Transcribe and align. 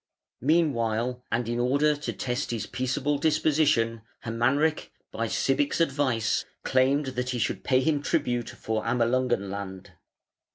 Meanwhile, 0.41 1.23
and 1.31 1.47
in 1.47 1.59
order 1.59 1.95
to 1.95 2.11
test 2.11 2.49
his 2.49 2.65
peaceable 2.65 3.19
disposition, 3.19 4.01
Hermanric, 4.25 4.89
by 5.11 5.27
Sibich's 5.27 5.79
advice, 5.79 6.43
claimed 6.63 7.05
that 7.13 7.29
he 7.29 7.37
should 7.37 7.63
pay 7.63 7.81
him 7.81 8.01
tribute 8.01 8.49
for 8.49 8.83
Amalungen 8.83 9.51
land. 9.51 9.91